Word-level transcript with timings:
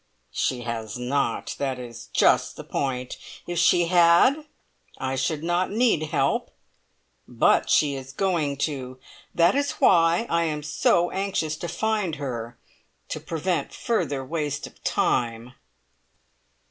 "She 0.31 0.61
has 0.61 0.97
not. 0.97 1.53
That 1.59 1.77
is 1.77 2.07
just 2.11 2.55
the 2.55 2.63
point. 2.63 3.17
If 3.45 3.59
she 3.59 3.85
had, 3.85 4.47
I 4.97 5.15
should 5.15 5.43
not 5.43 5.69
need 5.69 6.09
help. 6.09 6.49
But 7.27 7.69
she 7.69 7.93
is 7.95 8.11
going 8.11 8.57
to! 8.65 8.99
That 9.35 9.53
is 9.53 9.73
why 9.73 10.25
I 10.27 10.45
am 10.45 10.63
so 10.63 11.11
anxious 11.11 11.55
to 11.57 11.67
find 11.67 12.15
her 12.15 12.57
to 13.09 13.19
prevent 13.19 13.75
further 13.75 14.25
waste 14.25 14.65
of 14.65 14.83
time." 14.83 15.53